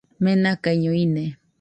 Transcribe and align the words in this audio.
Menakaiño 0.23 0.91
ine 1.03 1.25